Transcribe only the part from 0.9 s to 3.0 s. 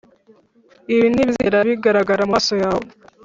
ibi ntibizigera bigaragara mumaso yawe.